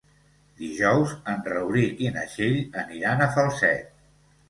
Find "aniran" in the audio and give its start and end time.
2.87-3.25